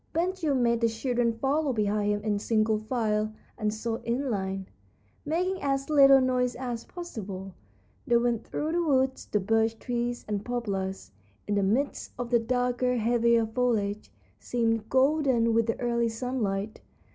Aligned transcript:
Ben 0.13 0.31
Gile 0.33 0.55
made 0.55 0.81
the 0.81 0.87
children 0.89 1.31
follow 1.37 1.73
behind 1.73 2.11
him 2.11 2.23
in 2.23 2.39
single 2.39 2.79
file, 2.79 3.31
and 3.55 3.71
so 3.71 3.97
in 3.97 4.31
line, 4.31 4.67
making 5.25 5.61
as 5.61 5.91
little 5.91 6.19
noise 6.19 6.55
as 6.55 6.85
possible, 6.85 7.53
they 8.07 8.17
went 8.17 8.43
through 8.43 8.71
the 8.71 8.83
woods. 8.83 9.27
The 9.27 9.39
birch 9.39 9.77
trees 9.77 10.25
and 10.27 10.43
poplars, 10.43 11.11
in 11.47 11.53
the 11.53 11.61
midst 11.61 12.13
of 12.17 12.31
the 12.31 12.39
darker, 12.39 12.97
heavier 12.97 13.45
foliage, 13.45 14.11
seemed 14.39 14.89
golden 14.89 15.53
with 15.53 15.67
the 15.67 15.79
early 15.79 16.09
sunlight. 16.09 16.81